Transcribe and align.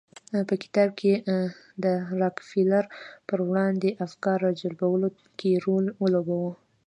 په 0.47 0.55
کتاب 0.63 0.89
کې 0.99 1.11
د 1.83 1.85
راکفیلر 2.21 2.83
پر 3.27 3.39
وړاندې 3.49 3.89
افکار 4.05 4.37
راجلبولو 4.47 5.07
کې 5.39 5.51
رول 5.65 5.85
ولوباوه. 6.01 6.53